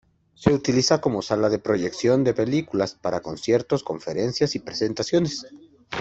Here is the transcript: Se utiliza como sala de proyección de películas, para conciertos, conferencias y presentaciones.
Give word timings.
Se 0.33 0.51
utiliza 0.51 0.99
como 0.99 1.21
sala 1.21 1.49
de 1.49 1.59
proyección 1.59 2.23
de 2.23 2.33
películas, 2.33 2.97
para 2.99 3.19
conciertos, 3.21 3.83
conferencias 3.83 4.55
y 4.55 4.59
presentaciones. 4.59 5.45